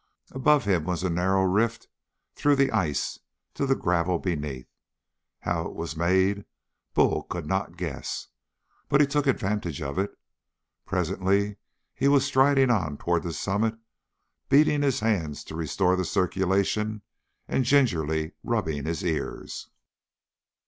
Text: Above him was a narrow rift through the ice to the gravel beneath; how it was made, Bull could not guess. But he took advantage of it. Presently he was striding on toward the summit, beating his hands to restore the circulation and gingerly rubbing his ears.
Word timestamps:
Above 0.31 0.65
him 0.65 0.83
was 0.83 1.03
a 1.03 1.11
narrow 1.11 1.43
rift 1.43 1.87
through 2.33 2.55
the 2.55 2.71
ice 2.71 3.19
to 3.53 3.67
the 3.67 3.75
gravel 3.75 4.17
beneath; 4.17 4.65
how 5.41 5.67
it 5.67 5.75
was 5.75 5.95
made, 5.95 6.43
Bull 6.95 7.21
could 7.25 7.45
not 7.45 7.77
guess. 7.77 8.25
But 8.89 8.99
he 8.99 9.05
took 9.05 9.27
advantage 9.27 9.79
of 9.79 9.99
it. 9.99 10.17
Presently 10.87 11.57
he 11.93 12.07
was 12.07 12.25
striding 12.25 12.71
on 12.71 12.97
toward 12.97 13.21
the 13.21 13.31
summit, 13.31 13.75
beating 14.49 14.81
his 14.81 15.01
hands 15.01 15.43
to 15.43 15.55
restore 15.55 15.95
the 15.95 16.03
circulation 16.03 17.03
and 17.47 17.63
gingerly 17.63 18.31
rubbing 18.43 18.85
his 18.85 19.03
ears. 19.05 19.69